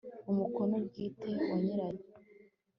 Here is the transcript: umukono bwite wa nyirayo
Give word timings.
umukono 0.31 0.75
bwite 0.85 1.29
wa 1.47 1.55
nyirayo 1.63 2.03